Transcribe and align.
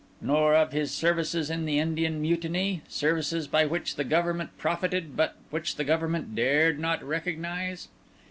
nor 0.19 0.55
of 0.55 0.71
his 0.71 0.91
services 0.91 1.51
in 1.51 1.65
the 1.65 1.77
Indian 1.77 2.19
Mutiny—services 2.19 3.47
by 3.47 3.67
which 3.67 3.97
the 3.97 4.03
Government 4.03 4.49
profited, 4.57 5.15
but 5.15 5.35
which 5.51 5.75
the 5.75 5.83
Government 5.83 6.33
dared 6.33 6.79
not 6.79 7.03
recognise? 7.03 7.87